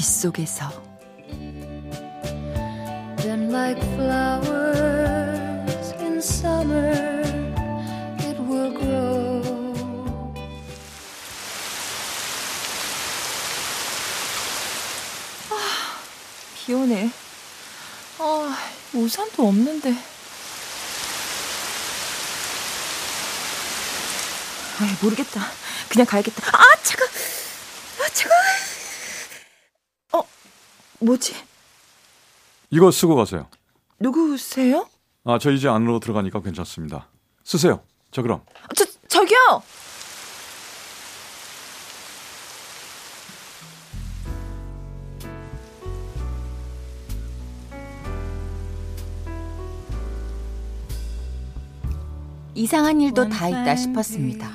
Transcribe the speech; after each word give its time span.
빗속에서 0.00 0.70
Then 3.18 3.50
like 3.52 3.78
flowers 3.94 5.92
in 6.00 6.16
summer 6.16 7.20
it 8.18 8.40
will 8.40 8.72
grow 8.72 9.42
아, 15.50 16.00
비 16.54 16.72
오네. 16.72 17.10
아, 18.20 18.58
우산도 18.94 19.48
없는데. 19.48 19.90
아, 24.78 24.96
모르겠다. 25.02 25.46
그냥 25.90 26.06
가야겠다. 26.06 26.56
아, 26.56 26.62
차가. 26.82 27.04
아, 27.04 28.08
차가. 28.14 28.34
어, 31.00 31.04
뭐지? 31.04 31.34
이거 32.70 32.90
쓰고 32.90 33.16
가세요. 33.16 33.46
누구세요? 33.98 34.88
아, 35.24 35.38
저 35.38 35.50
이제 35.50 35.68
안으로 35.68 36.00
들어가니까 36.00 36.40
괜찮습니다. 36.40 37.08
쓰세요. 37.44 37.80
저 38.10 38.22
그럼. 38.22 38.42
저 38.76 38.84
저기요. 39.08 39.62
이상한 52.54 53.00
일도 53.00 53.28
다 53.28 53.48
있다 53.48 53.76
싶었습니다. 53.76 54.50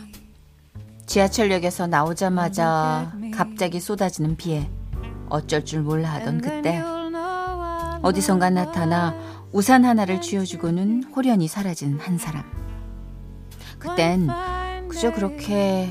지하철역에서 1.06 1.88
나오자마자 1.88 3.14
갑자기 3.34 3.80
쏟아지는 3.80 4.36
비에 4.36 4.70
어쩔 5.30 5.66
줄 5.66 5.82
몰라 5.82 6.14
하던 6.14 6.42
그때 6.42 6.84
어디선가 8.02 8.50
나타나 8.50 9.16
우산 9.52 9.86
하나를 9.86 10.22
쥐어주고는 10.22 11.06
홀연히 11.16 11.48
사라진 11.48 12.00
한 12.00 12.18
사람. 12.18 12.44
그땐 13.80 14.28
그저 14.88 15.12
그렇게 15.12 15.90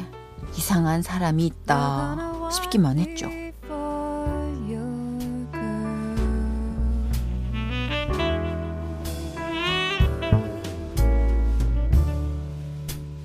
이상한 0.56 1.02
사람이 1.02 1.46
있다 1.46 2.50
싶기만 2.50 2.98
했죠. 2.98 3.28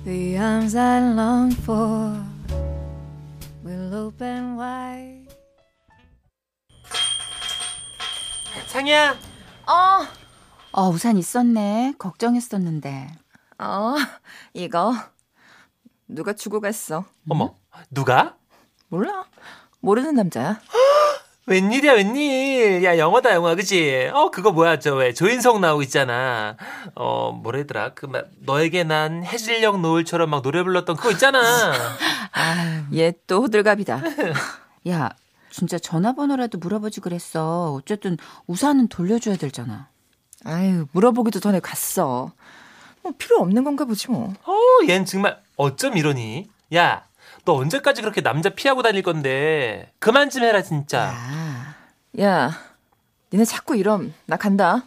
The 0.04 0.36
arms 0.36 0.74
I 0.74 1.14
long 1.14 1.54
for 1.54 2.16
will 3.62 3.94
open 3.94 4.56
wide. 4.56 5.19
상이야. 8.74 9.16
어. 9.66 10.06
어, 10.72 10.88
우산 10.90 11.16
있었네. 11.16 11.94
걱정했었는데. 11.98 13.08
어, 13.58 13.94
이거 14.54 14.94
누가 16.08 16.32
주고 16.32 16.60
갔어? 16.60 17.04
어머, 17.28 17.56
누가? 17.90 18.36
몰라. 18.88 19.24
모르는 19.80 20.14
남자야. 20.14 20.60
웬일이야, 21.46 21.94
웬일. 21.94 22.84
야, 22.84 22.96
영어다, 22.96 23.34
영화, 23.34 23.56
그치? 23.56 24.08
어, 24.14 24.30
그거 24.30 24.52
뭐야, 24.52 24.78
저 24.78 24.94
왜, 24.94 25.12
조인성 25.12 25.60
나오고 25.60 25.82
있잖아. 25.82 26.56
어, 26.94 27.32
뭐래더라. 27.32 27.94
그, 27.94 28.06
막, 28.06 28.26
너에게 28.40 28.84
난 28.84 29.24
해질녘 29.24 29.80
노을처럼 29.80 30.30
막 30.30 30.42
노래 30.42 30.62
불렀던 30.62 30.94
그거 30.96 31.10
있잖아. 31.10 31.40
아, 32.32 32.86
얘 32.94 33.12
또 33.26 33.42
호들갑이다. 33.42 34.00
야, 34.88 35.10
진짜 35.50 35.78
전화번호라도 35.78 36.58
물어보지 36.58 37.00
그랬어. 37.00 37.72
어쨌든 37.72 38.16
우산은 38.46 38.88
돌려줘야 38.88 39.36
되잖아. 39.36 39.88
아유, 40.44 40.86
물어보기도 40.92 41.40
전에 41.40 41.60
갔어. 41.60 42.32
뭐 43.02 43.12
필요 43.18 43.38
없는 43.38 43.64
건가 43.64 43.84
보지 43.84 44.10
뭐. 44.10 44.32
어, 44.44 44.84
얜 44.84 45.06
정말 45.06 45.40
어쩜 45.56 45.96
이러니? 45.96 46.48
야, 46.74 47.06
너 47.44 47.54
언제까지 47.54 48.02
그렇게 48.02 48.20
남자 48.20 48.50
피하고 48.50 48.82
다닐 48.82 49.02
건데? 49.02 49.92
그만 49.98 50.30
좀 50.30 50.42
해라, 50.44 50.62
진짜. 50.62 51.14
야, 52.18 52.22
야 52.22 52.52
니네 53.32 53.44
자꾸 53.44 53.76
이럼 53.76 54.14
나 54.26 54.36
간다. 54.36 54.84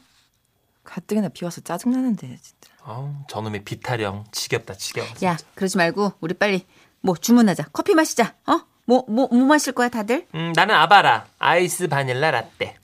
가뜩이나 0.84 1.30
비와서 1.30 1.62
짜증 1.62 1.92
나는데 1.92 2.38
진짜. 2.42 2.74
어우, 2.86 3.14
저놈의 3.30 3.64
비타령 3.64 4.26
지겹다, 4.32 4.74
지겨워. 4.76 5.08
진짜. 5.08 5.28
야, 5.28 5.38
그러지 5.56 5.78
말고 5.78 6.14
우리 6.20 6.34
빨리 6.34 6.66
뭐 7.02 7.16
주문하자. 7.16 7.70
커피 7.72 7.96
마시자. 7.96 8.36
어? 8.48 8.62
뭐, 8.86 9.06
뭐, 9.08 9.28
뭐 9.32 9.46
마실 9.46 9.74
거야, 9.74 9.90
다들? 9.90 10.26
음, 10.36 10.52
나는 10.56 10.76
아바라. 10.76 11.26
아이스 11.40 11.88
바닐라 11.88 12.32
라떼. 12.32 12.76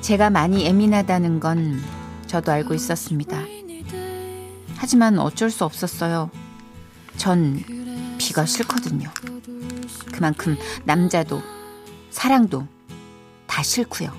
제가 0.00 0.28
많이 0.28 0.66
예민하다는 0.66 1.40
건 1.40 1.80
저도 2.26 2.52
알고 2.52 2.74
있었습니다. 2.74 3.42
하지만 4.76 5.18
어쩔 5.18 5.50
수 5.50 5.64
없었어요. 5.64 6.30
전 7.16 7.58
비가 8.18 8.44
싫거든요. 8.44 9.08
그만큼 10.12 10.58
남자도 10.84 11.40
사랑도 12.10 12.66
다 13.54 13.62
싫고요. 13.62 14.10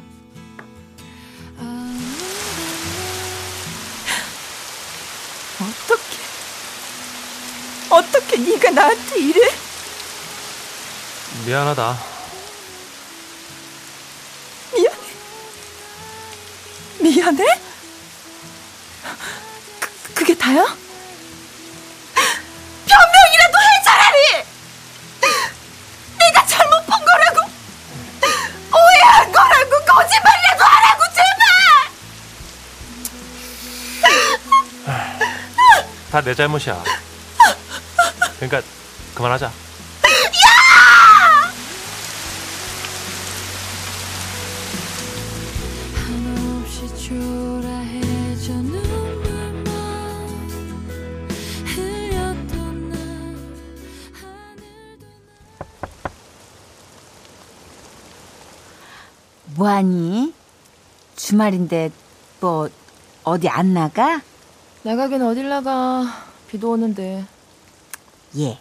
어떻게? 5.60 6.18
어떻게 7.90 8.38
네가 8.38 8.72
나한테 8.72 9.20
이래? 9.20 9.50
미안하다. 11.46 11.98
미안해. 14.74 14.98
미안해? 17.02 17.62
그, 19.82 20.14
그게 20.14 20.34
다야? 20.34 20.66
다 36.16 36.22
내 36.22 36.34
잘못이야. 36.34 36.82
그러니까 38.40 38.62
그만하자. 39.16 39.52
뭐하니? 59.58 60.34
주말인데 61.18 61.92
뭐 62.40 62.70
어디 63.26 63.50
안 63.50 63.74
나가? 63.74 64.22
나가긴 64.86 65.24
어딜 65.24 65.50
나가. 65.50 66.04
비도 66.48 66.70
오는데. 66.70 67.26
예. 68.38 68.60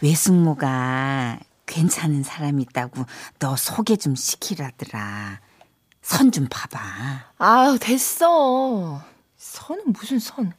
외숙모가 0.00 1.38
괜찮은 1.66 2.22
사람 2.22 2.58
있다고 2.58 3.04
너 3.38 3.54
소개 3.54 3.96
좀 3.96 4.14
시키라더라. 4.14 5.40
선 6.00 6.30
좀 6.32 6.46
봐봐. 6.50 6.78
아유, 7.36 7.78
됐어. 7.78 9.02
선은 9.36 9.92
무슨 9.92 10.18
선. 10.18 10.54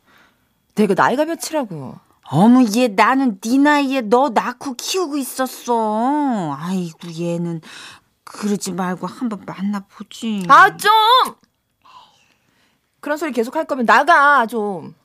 내가 0.76 0.94
나이가 0.94 1.26
몇이라고. 1.26 1.96
어머 2.30 2.64
얘 2.76 2.88
나는 2.88 3.40
네 3.40 3.58
나이에 3.58 4.02
너 4.02 4.30
낳고 4.30 4.76
키우고 4.76 5.18
있었어. 5.18 6.56
아이고 6.60 7.00
얘는 7.20 7.62
그러지 8.24 8.74
말고 8.74 9.08
한번 9.08 9.42
만나보지. 9.46 10.46
아, 10.50 10.78
좀! 10.78 10.92
그런 13.06 13.20
소리 13.20 13.32
계속 13.32 13.56
할 13.56 13.66
거면 13.66 13.86
나가 13.86 14.48
좀. 14.48 14.96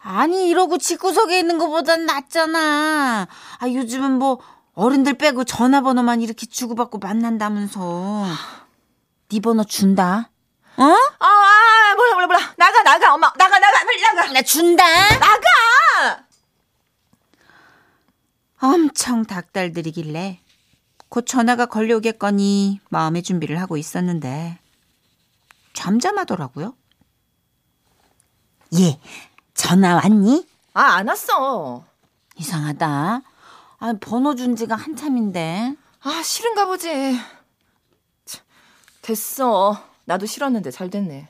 아니 0.00 0.48
이러고 0.48 0.78
집구석에 0.78 1.38
있는 1.38 1.56
것보단 1.56 2.06
낫잖아. 2.06 3.28
아 3.60 3.68
요즘은 3.68 4.18
뭐 4.18 4.40
어른들 4.74 5.14
빼고 5.14 5.44
전화번호만 5.44 6.22
이렇게 6.22 6.44
주고받고 6.44 6.98
만난다면서. 6.98 8.24
네 9.28 9.38
번호 9.38 9.62
준다. 9.62 10.30
어? 10.76 10.82
아, 10.82 11.24
아 11.24 11.94
몰라 11.94 12.14
몰라 12.14 12.26
몰라. 12.26 12.40
나가 12.56 12.82
나가 12.82 13.14
엄마 13.14 13.32
나가 13.34 13.60
나가 13.60 13.84
빨리 13.84 14.02
나가. 14.02 14.32
나 14.32 14.42
준다. 14.42 14.84
나가. 15.20 16.24
엄청 18.60 19.24
닭달들이길래 19.24 20.40
곧 21.08 21.26
전화가 21.28 21.66
걸려오겠거니 21.66 22.80
마음의 22.88 23.22
준비를 23.22 23.60
하고 23.60 23.76
있었는데 23.76 24.58
잠잠하더라고요. 25.82 26.76
예, 28.78 29.00
전화 29.54 29.96
왔니? 29.96 30.46
아 30.74 30.96
안 30.96 31.08
왔어. 31.08 31.84
이상하다. 32.36 33.22
아, 33.78 33.92
번호 34.00 34.34
준 34.36 34.54
지가 34.54 34.76
한참인데. 34.76 35.76
아 36.00 36.22
싫은가 36.22 36.66
보지. 36.66 37.18
참, 38.24 38.44
됐어. 39.02 39.76
나도 40.04 40.26
싫었는데 40.26 40.70
잘 40.70 40.88
됐네. 40.88 41.28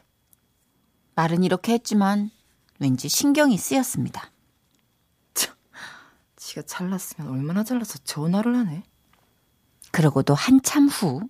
말은 1.14 1.44
이렇게 1.44 1.72
했지만 1.72 2.30
왠지 2.78 3.08
신경이 3.08 3.56
쓰였습니다. 3.56 4.30
지가 6.36 6.62
잘났으면 6.66 7.30
얼마나 7.30 7.64
잘나서 7.64 8.00
전화를 8.04 8.56
하네. 8.56 8.82
그러고도 9.92 10.34
한참 10.34 10.88
후 10.88 11.22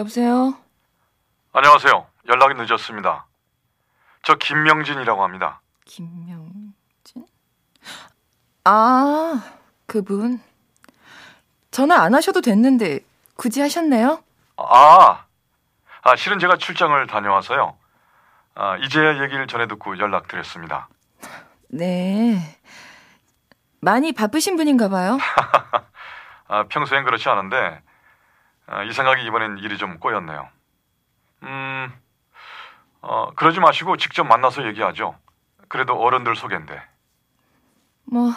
여보세요. 0.00 0.54
안녕하세요. 1.52 2.06
연락이 2.28 2.54
늦었습니다. 2.54 3.26
저 4.22 4.34
김명진이라고 4.36 5.22
합니다. 5.22 5.60
김명진? 5.84 7.26
아, 8.64 9.42
그분. 9.86 10.40
전화 11.70 11.96
안 12.02 12.14
하셔도 12.14 12.40
됐는데 12.40 13.00
굳이 13.36 13.60
하셨네요? 13.60 14.22
아, 14.56 15.24
아 16.02 16.16
실은 16.16 16.38
제가 16.38 16.56
출장을 16.56 17.06
다녀와서요. 17.06 17.76
아, 18.54 18.76
이제야 18.78 19.22
얘기를 19.22 19.46
전해 19.48 19.66
듣고 19.66 19.98
연락드렸습니다. 19.98 20.88
네. 21.68 22.58
많이 23.80 24.12
바쁘신 24.12 24.56
분인가 24.56 24.88
봐요. 24.88 25.18
아, 26.48 26.64
평소엔 26.68 27.04
그렇지 27.04 27.28
않은데 27.28 27.82
아, 28.70 28.84
이 28.84 28.92
생각이 28.92 29.24
이번엔 29.26 29.58
일이 29.58 29.76
좀 29.78 29.98
꼬였네요. 29.98 30.48
음, 31.42 31.92
어, 33.00 33.30
그러지 33.34 33.58
마시고 33.58 33.96
직접 33.96 34.22
만나서 34.24 34.64
얘기하죠. 34.68 35.16
그래도 35.68 35.94
어른들 36.00 36.36
소개인데. 36.36 36.80
뭐 38.04 38.30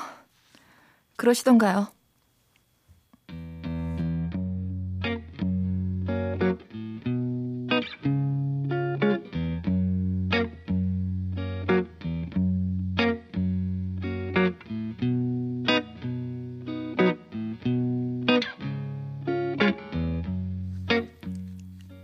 그러시던가요. 1.18 1.88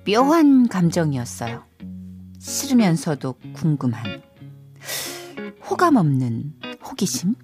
묘한 0.09 0.67
감정이었어요. 0.67 1.63
싫으면서도 2.39 3.35
궁금한 3.53 4.23
호감 5.69 5.97
없는 5.97 6.53
호기심? 6.83 7.35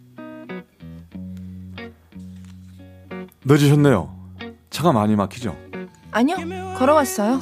늦으셨네요. 3.45 4.15
차가 4.71 4.91
많이 4.91 5.15
막히죠? 5.15 5.56
아니요, 6.09 6.38
걸어왔어요. 6.79 7.39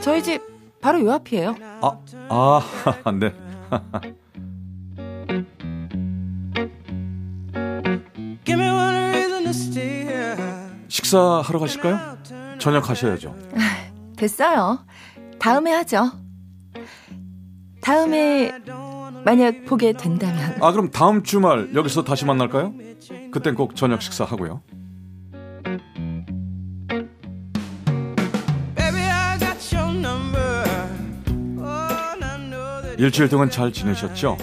저희 0.00 0.22
집 0.22 0.40
바로 0.80 1.04
요 1.04 1.12
앞이에요. 1.12 1.54
아, 1.82 1.98
아, 2.30 2.62
네. 3.12 3.34
Give 8.46 8.62
me 8.62 8.70
one 8.70 8.96
reason 9.10 9.42
to 9.42 9.50
stay 9.50 10.06
here. 10.06 10.36
식사하러 10.88 11.58
가실까요? 11.58 12.16
저녁 12.58 12.88
하셔야죠. 12.88 13.34
됐어요. 14.16 14.84
다음에 15.38 15.72
하죠. 15.72 16.10
다음에 17.80 18.52
만약 19.24 19.64
보게 19.64 19.92
된다면 19.92 20.56
아, 20.60 20.72
그럼 20.72 20.90
다음 20.90 21.22
주말 21.22 21.74
여기서 21.74 22.04
다시 22.04 22.24
만날까요? 22.24 22.74
그땐 23.30 23.54
꼭 23.54 23.76
저녁 23.76 24.02
식사 24.02 24.24
하고요. 24.24 24.62
Your 29.72 29.90
number. 29.90 30.64
Oh, 31.58 32.96
일주일 32.98 33.28
동안 33.28 33.50
잘 33.50 33.72
지내셨죠? 33.72 34.38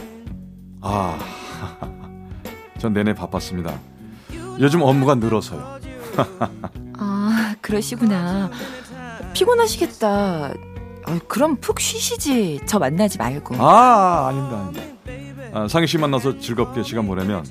아, 0.82 1.18
전 2.78 2.94
내내 2.94 3.14
바빴습니다. 3.16 3.80
요즘 4.60 4.82
업무가 4.82 5.16
늘어서요. 5.16 5.80
아 6.98 7.56
그러시구나. 7.62 8.52
피곤하시겠다. 9.34 10.54
아, 11.06 11.20
그럼 11.28 11.58
푹 11.58 11.80
쉬시지. 11.80 12.60
저 12.66 12.80
만나지 12.80 13.18
말고. 13.18 13.56
아, 13.56 14.28
아닙니다, 14.30 14.58
아닙니다. 14.60 14.94
아, 15.54 15.68
상희 15.68 15.86
씨 15.88 15.98
만나서 15.98 16.40
즐겁게 16.40 16.84
시간 16.84 17.06
보내면 17.08 17.46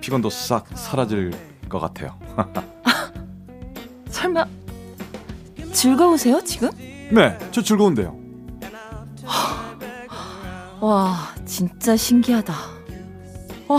피곤도 0.00 0.30
싹 0.30 0.66
사라질 0.74 1.32
것 1.68 1.78
같아요. 1.80 2.18
설마 4.08 4.44
즐거우세요 5.72 6.42
지금? 6.44 6.70
네, 7.10 7.38
저 7.50 7.62
즐거운데요. 7.62 8.16
와 10.80 11.16
진짜 11.44 11.96
신기하다. 11.96 12.54
와 13.68 13.78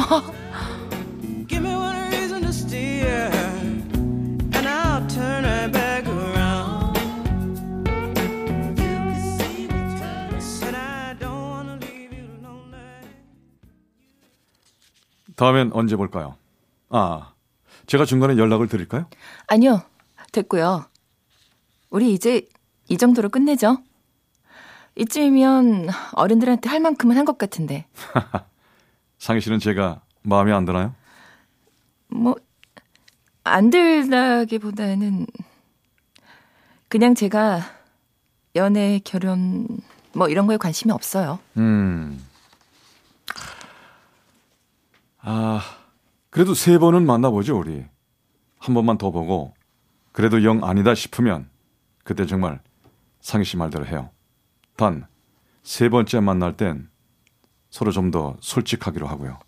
다음엔 15.42 15.72
언제 15.74 15.96
볼까요? 15.96 16.36
아, 16.90 17.34
제가 17.88 18.06
중간에 18.06 18.38
연락을 18.38 18.68
드릴까요? 18.68 19.08
아니요 19.48 19.82
됐고요. 20.32 20.86
우리 21.90 22.14
이제 22.14 22.48
이 22.90 22.96
정도로 22.98 23.30
끝내죠. 23.30 23.80
이쯤이면 24.96 25.90
어른들한테 26.14 26.70
할 26.70 26.80
만큼은 26.80 27.18
한 27.18 27.26
것 27.26 27.40
같은데 27.40 27.88
상희 29.18 29.42
씨는 29.42 29.58
제가 29.58 30.02
마음에 30.22 30.52
안 30.54 30.64
드나요? 30.66 30.94
뭐 32.10 32.36
안 33.44 33.72
들다기보다는 33.72 35.26
그냥 36.88 37.16
제가 37.16 37.62
연애, 38.56 39.00
결혼 39.04 39.68
뭐 40.14 40.28
이런 40.30 40.46
거에 40.46 40.58
관심이 40.58 40.92
없어요. 40.92 41.40
음. 41.58 42.24
아, 45.22 45.62
그래도 46.30 46.54
세 46.54 46.78
번은 46.78 47.06
만나보죠, 47.06 47.58
우리. 47.60 47.86
한 48.58 48.74
번만 48.74 48.98
더 48.98 49.12
보고, 49.12 49.54
그래도 50.12 50.44
영 50.44 50.64
아니다 50.64 50.96
싶으면, 50.96 51.50
그때 52.04 52.26
정말 52.26 52.62
상희 53.22 53.46
씨 53.46 53.58
말대로 53.58 53.86
해요. 53.86 54.10
단, 54.76 55.08
세 55.64 55.90
번째 55.90 56.20
만날 56.22 56.58
땐 56.58 56.90
서로 57.70 57.92
좀 57.92 58.12
더 58.12 58.36
솔직하기로 58.42 59.08
하고요. 59.08 59.40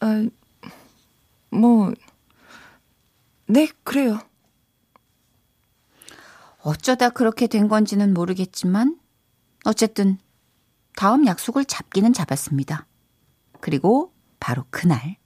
아, 0.00 0.26
뭐, 1.50 1.92
네, 3.46 3.68
그래요. 3.84 4.18
어쩌다 6.62 7.10
그렇게 7.10 7.46
된 7.46 7.68
건지는 7.68 8.12
모르겠지만 8.14 8.98
어쨌든 9.64 10.18
다음 10.96 11.26
약속을 11.26 11.64
잡기는 11.64 12.12
잡았습니다. 12.12 12.86
그리고 13.62 14.12
바로 14.40 14.64
그날 14.70 15.16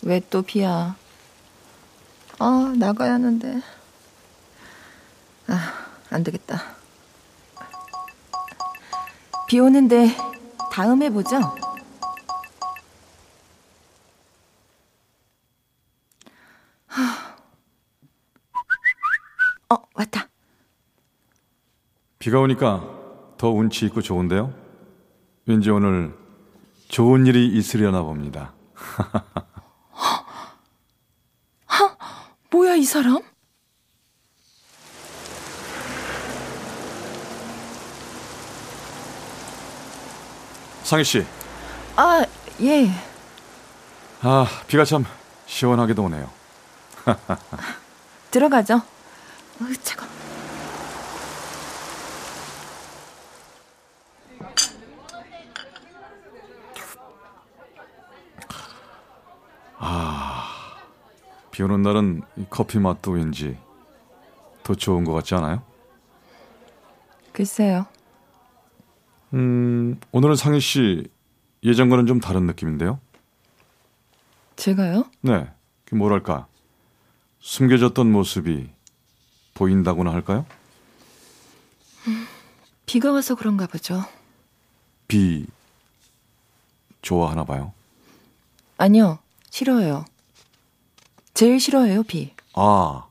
왜또 0.00 0.42
비야? 0.42 0.96
아, 2.38 2.74
나가야 2.76 3.14
하는데. 3.14 3.60
아, 5.46 5.86
안 6.10 6.24
되겠다. 6.24 6.62
비 9.46 9.60
오는데 9.60 10.08
다음에 10.72 11.10
보죠. 11.10 11.38
비가 22.24 22.40
오니까 22.40 22.82
더 23.36 23.50
운치 23.50 23.84
있고 23.84 24.00
좋은데요? 24.00 24.50
왠지 25.44 25.68
오늘 25.68 26.14
좋은 26.88 27.26
일이 27.26 27.48
있으려나 27.48 28.02
봅니다. 28.02 28.54
뭐야, 32.50 32.76
이 32.76 32.84
사람? 32.84 33.20
상희 40.82 41.04
씨, 41.04 41.26
아, 41.94 42.24
예. 42.62 42.90
아, 44.22 44.46
비가 44.66 44.86
참 44.86 45.04
시원하게도 45.44 46.02
오네요. 46.04 46.30
들어가죠. 48.30 48.80
으, 49.60 49.76
차가. 49.82 50.23
비 61.54 61.62
오는 61.62 61.82
날은 61.82 62.22
이 62.36 62.44
커피 62.50 62.80
맛도 62.80 63.12
왠지 63.12 63.56
더 64.64 64.74
좋은 64.74 65.04
것 65.04 65.12
같지 65.12 65.36
않아요? 65.36 65.62
글쎄요. 67.30 67.86
음, 69.34 70.00
오늘은 70.10 70.34
상희 70.34 70.58
씨 70.58 71.08
예전과는 71.62 72.06
좀 72.06 72.18
다른 72.18 72.46
느낌인데요? 72.46 72.98
제가요? 74.56 75.04
네, 75.20 75.48
그 75.84 75.94
뭐랄까 75.94 76.48
숨겨졌던 77.38 78.10
모습이 78.10 78.68
보인다고나 79.54 80.12
할까요? 80.12 80.46
비가 82.84 83.12
와서 83.12 83.36
그런가 83.36 83.68
보죠. 83.68 84.04
비 85.06 85.46
좋아하나 87.00 87.44
봐요. 87.44 87.72
아니요, 88.76 89.20
싫어해요. 89.50 90.04
제일 91.34 91.58
싫어해요, 91.60 92.04
비. 92.04 92.32
아, 92.54 93.06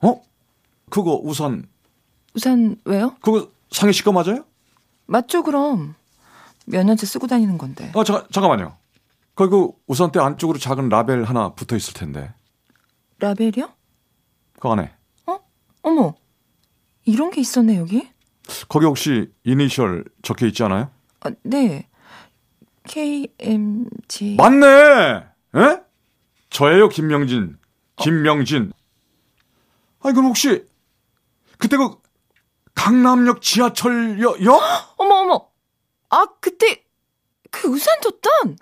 어? 0.00 0.22
그거 0.90 1.18
우산 1.22 1.66
우산 2.34 2.76
왜요? 2.84 3.16
그거 3.22 3.48
상희 3.70 3.92
씨거 3.92 4.12
맞아요? 4.12 4.44
맞죠, 5.06 5.42
그럼. 5.42 5.94
몇 6.66 6.84
년째 6.84 7.06
쓰고 7.06 7.26
다니는 7.26 7.56
건데. 7.56 7.90
아, 7.94 8.04
잠깐 8.04 8.26
잠깐만요. 8.30 8.76
거기 9.34 9.50
그 9.50 9.70
우산대 9.86 10.20
안쪽으로 10.20 10.58
작은 10.58 10.88
라벨 10.90 11.24
하나 11.24 11.50
붙어 11.54 11.76
있을 11.76 11.94
텐데 11.94 12.32
라벨이요? 13.20 13.70
그 14.60 14.68
안에 14.68 14.92
어? 15.26 15.38
어머, 15.82 16.14
이런 17.04 17.30
게 17.30 17.40
있었네, 17.40 17.78
여기? 17.78 18.08
거기 18.68 18.84
혹시 18.86 19.30
이니셜 19.44 20.04
적혀 20.22 20.46
있지 20.46 20.62
않아요? 20.64 20.90
아, 21.20 21.30
네. 21.42 21.88
KMG. 22.86 24.36
맞네. 24.36 24.66
에? 24.66 25.87
저예요, 26.50 26.88
김명진. 26.88 27.58
김명진. 27.96 28.72
아니 30.00 30.14
그럼 30.14 30.28
혹시 30.28 30.64
그때 31.58 31.76
그 31.76 31.96
강남역 32.74 33.42
지하철역? 33.42 34.44
역? 34.44 34.60
어머, 34.96 35.16
어머! 35.16 35.48
아, 36.10 36.26
그때, 36.40 36.84
그 37.50 37.68
우산 37.68 38.00
줬던! 38.00 38.56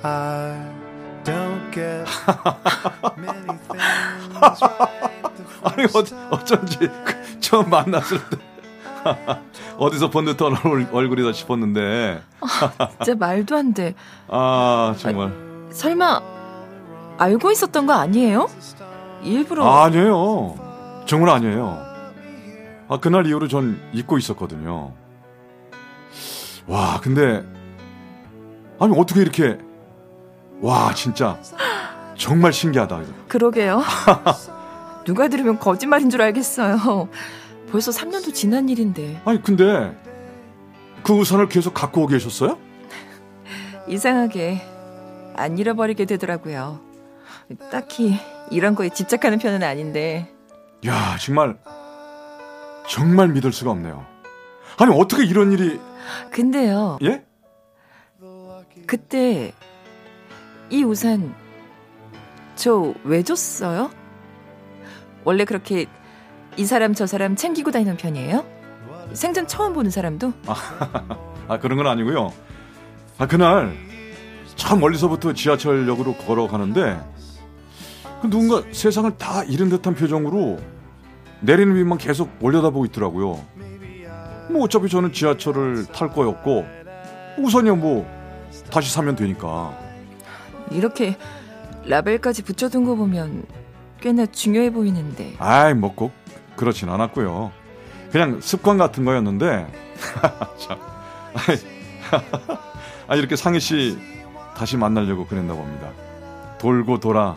I 0.00 0.37
아니 5.64 5.84
어, 5.84 5.88
어쩐지 6.30 6.78
그 6.78 7.40
처음 7.40 7.68
만났을 7.70 8.18
때. 8.30 8.36
어디서 9.78 10.10
본 10.10 10.24
듯한 10.24 10.56
얼- 10.64 10.88
얼굴이다 10.92 11.32
싶었는데. 11.32 12.22
진짜 13.04 13.14
말도 13.18 13.56
안 13.56 13.74
돼. 13.74 13.94
아 14.28 14.94
정말. 14.98 15.32
설마, 15.70 16.20
알고 17.18 17.50
있었던 17.52 17.86
거 17.86 17.92
아니에요? 17.94 18.48
일부러. 19.22 19.66
아, 19.66 19.84
아니에요. 19.84 21.02
정말 21.06 21.30
아니에요. 21.30 21.86
아 22.88 22.98
그날 22.98 23.26
이후로 23.26 23.48
전 23.48 23.80
잊고 23.92 24.18
있었거든요. 24.18 24.92
와 26.66 27.00
근데 27.00 27.44
아니 28.78 28.98
어떻게 28.98 29.22
이렇게 29.22 29.58
와 30.60 30.92
진짜 30.94 31.38
정말 32.18 32.52
신기하다 32.52 33.00
그러게요. 33.28 33.82
누가 35.06 35.28
들으면 35.28 35.58
거짓말인 35.58 36.10
줄 36.10 36.20
알겠어요. 36.20 37.08
벌써 37.70 37.90
3년도 37.90 38.34
지난 38.34 38.68
일인데. 38.68 39.22
아니 39.24 39.42
근데 39.42 39.96
그 41.02 41.14
우산을 41.14 41.48
계속 41.48 41.72
갖고 41.72 42.06
계셨어요? 42.06 42.58
이상하게 43.88 44.60
안 45.36 45.56
잃어버리게 45.56 46.04
되더라고요. 46.04 46.80
딱히 47.70 48.18
이런 48.50 48.74
거에 48.74 48.90
집착하는 48.90 49.38
편은 49.38 49.62
아닌데. 49.62 50.30
야 50.86 51.16
정말 51.18 51.56
정말 52.86 53.28
믿을 53.28 53.52
수가 53.52 53.72
없네요 53.72 54.06
아니 54.78 54.94
어떻게 54.94 55.24
이런 55.24 55.50
일이 55.50 55.80
근데요, 56.30 56.98
예? 57.02 57.24
그때 58.86 59.52
이 60.70 60.84
우산 60.84 61.34
저 62.58 62.92
왜 63.04 63.22
줬어요? 63.22 63.90
원래 65.24 65.44
그렇게 65.44 65.86
이 66.56 66.64
사람 66.64 66.92
저 66.94 67.06
사람 67.06 67.36
챙기고 67.36 67.70
다니는 67.70 67.96
편이에요? 67.96 68.44
생전 69.12 69.46
처음 69.46 69.72
보는 69.72 69.90
사람도? 69.90 70.32
아 71.48 71.58
그런 71.62 71.78
건 71.78 71.86
아니고요. 71.86 72.32
아 73.18 73.26
그날 73.26 73.72
참 74.56 74.80
멀리서부터 74.80 75.32
지하철역으로 75.34 76.14
걸어가는데 76.14 76.98
그 78.20 78.28
누군가 78.28 78.62
세상을 78.72 79.16
다 79.18 79.44
잃은 79.44 79.68
듯한 79.68 79.94
표정으로 79.94 80.58
내리는 81.40 81.74
위만 81.76 81.98
계속 81.98 82.30
올려다보고 82.40 82.84
있더라고요. 82.86 83.40
뭐 84.50 84.64
어차피 84.64 84.88
저는 84.88 85.12
지하철을 85.12 85.86
탈 85.86 86.10
거였고 86.10 86.66
우선이야 87.38 87.74
뭐 87.74 88.04
다시 88.70 88.92
사면 88.92 89.14
되니까. 89.14 89.78
이렇게 90.72 91.16
라벨까지 91.88 92.42
붙여둔 92.42 92.84
거 92.84 92.94
보면 92.94 93.44
꽤나 94.00 94.26
중요해 94.26 94.72
보이는데. 94.72 95.34
아이 95.38 95.74
뭐 95.74 95.92
꼭 95.94 96.12
그렇진 96.56 96.88
않았고요. 96.88 97.52
그냥 98.12 98.40
습관 98.40 98.78
같은 98.78 99.04
거였는데 99.04 99.66
참 100.58 100.78
아이, 101.34 101.56
아 103.08 103.14
이렇게 103.16 103.36
상희 103.36 103.60
씨 103.60 103.98
다시 104.56 104.76
만나려고 104.76 105.26
그랬나 105.26 105.54
봅니다. 105.54 105.90
돌고 106.58 107.00
돌아 107.00 107.36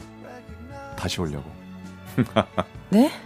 다시 0.98 1.22
오려고. 1.22 1.50
네? 2.90 3.12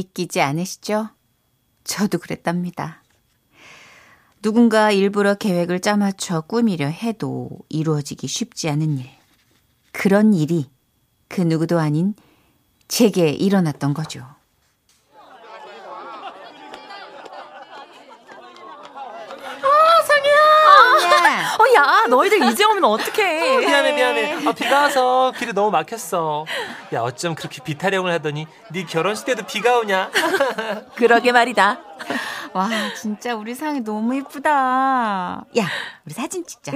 믿기지 0.00 0.40
않으시죠? 0.40 1.10
저도 1.84 2.18
그랬답니다. 2.18 3.02
누군가 4.40 4.90
일부러 4.90 5.34
계획을 5.34 5.80
짜맞춰 5.80 6.42
꾸미려 6.42 6.86
해도 6.86 7.50
이루어지기 7.68 8.26
쉽지 8.26 8.70
않은 8.70 8.98
일. 8.98 9.10
그런 9.92 10.32
일이 10.32 10.70
그 11.28 11.42
누구도 11.42 11.78
아닌 11.78 12.14
제게 12.88 13.28
일어났던 13.28 13.92
거죠. 13.92 14.20
아, 19.62 20.02
상이야! 20.06 21.56
어, 21.58 21.74
야, 21.74 21.99
너희들 22.10 22.42
이제 22.50 22.64
오면 22.64 22.84
어떡해. 22.84 23.58
미안해 23.58 23.92
미안해. 23.92 24.46
아, 24.48 24.52
비가 24.52 24.80
와서 24.82 25.32
길이 25.38 25.52
너무 25.52 25.70
막혔어. 25.70 26.44
야 26.92 27.00
어쩜 27.00 27.34
그렇게 27.34 27.62
비타령을 27.62 28.12
하더니 28.12 28.46
네 28.70 28.84
결혼식 28.84 29.26
때도 29.26 29.46
비가 29.46 29.78
오냐? 29.78 30.10
그러게 30.96 31.32
말이다. 31.32 31.80
와, 32.52 32.68
진짜 33.00 33.34
우리 33.36 33.54
상이 33.54 33.80
너무 33.84 34.14
이쁘다. 34.16 34.50
야, 35.58 35.68
우리 36.04 36.14
사진 36.14 36.44
찍자. 36.44 36.72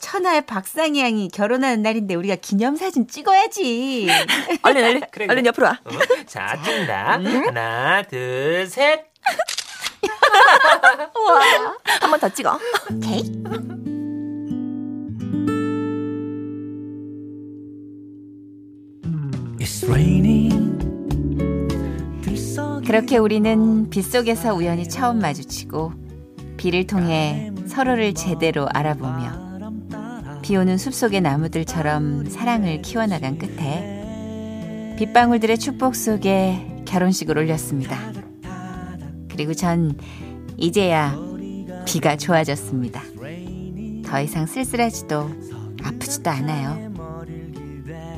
천하의 0.00 0.46
박상희 0.46 1.00
양이 1.00 1.28
결혼하는 1.28 1.82
날인데 1.82 2.14
우리가 2.14 2.36
기념사진 2.36 3.08
찍어야지. 3.08 4.08
얼른 4.62 4.84
얼른 4.84 5.00
그래, 5.10 5.26
얼른. 5.28 5.46
옆으로 5.46 5.66
와. 5.66 5.80
어? 5.84 5.90
자 6.26 6.56
찍는다. 6.62 7.18
하나 7.46 8.02
둘 8.02 8.66
셋. 8.68 9.06
한 12.00 12.10
번 12.10 12.20
더 12.20 12.28
찍어. 12.28 12.58
오케이. 12.92 13.83
그렇게 22.94 23.18
우리는 23.18 23.90
빗속에서 23.90 24.54
우연히 24.54 24.88
처음 24.88 25.18
마주치고 25.18 25.92
비를 26.56 26.86
통해 26.86 27.50
서로를 27.66 28.14
제대로 28.14 28.68
알아보며 28.72 30.40
비 30.42 30.56
오는 30.56 30.78
숲속의 30.78 31.20
나무들처럼 31.20 32.26
사랑을 32.26 32.82
키워나간 32.82 33.38
끝에 33.38 34.94
빗방울들의 34.96 35.58
축복 35.58 35.96
속에 35.96 36.84
결혼식을 36.84 37.36
올렸습니다. 37.36 37.98
그리고 39.28 39.54
전 39.54 39.98
이제야 40.56 41.18
비가 41.84 42.16
좋아졌습니다. 42.16 43.02
더 44.04 44.20
이상 44.20 44.46
쓸쓸하지도 44.46 45.30
아프지도 45.82 46.30
않아요. 46.30 46.92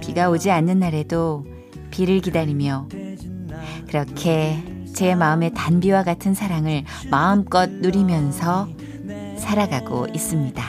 비가 0.03 0.29
오지 0.29 0.51
않는 0.51 0.81
날에도 0.81 1.56
비를 1.97 2.21
기다리며 2.21 2.89
그렇게 3.89 4.63
제 4.95 5.15
마음의 5.15 5.55
단비와 5.55 6.03
같은 6.05 6.35
사랑을 6.35 6.85
마음껏 7.11 7.71
누리면서 7.71 8.69
살아가고 9.39 10.09
있습니다. 10.13 10.63